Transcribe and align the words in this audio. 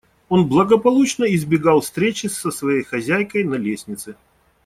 Он 0.29 0.47
благополучно 0.49 1.25
избегал 1.25 1.81
встречи 1.81 2.25
с 2.25 2.49
своей 2.49 2.81
хозяйкой 2.83 3.43
на 3.43 3.53
лестнице. 3.53 4.15